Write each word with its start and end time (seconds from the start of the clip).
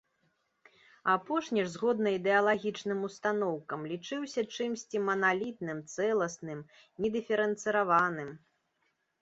Апошні 1.15 1.65
ж, 1.65 1.65
згодна 1.73 2.13
ідэалагічным 2.17 2.99
устаноўкам, 3.09 3.85
лічыўся 3.91 4.41
чымсьці 4.57 4.97
маналітным, 5.11 5.85
цэласным, 5.97 6.59
недыферэнцыраваным. 7.07 8.29